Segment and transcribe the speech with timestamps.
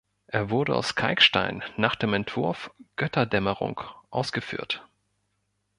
[0.25, 4.83] Er wurde aus Kalkstein nach dem Entwurf Götterdämmerung ausgeführt.